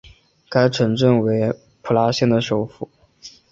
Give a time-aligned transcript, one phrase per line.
[0.49, 1.53] 该城镇为
[1.83, 2.89] 普拉县的首府。